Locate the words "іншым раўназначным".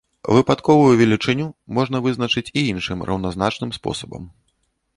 2.71-3.71